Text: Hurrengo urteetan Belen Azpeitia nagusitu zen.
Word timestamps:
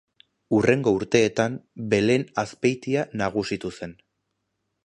Hurrengo 0.59 0.93
urteetan 0.99 1.59
Belen 1.93 2.25
Azpeitia 2.45 3.07
nagusitu 3.23 3.73
zen. 3.77 3.99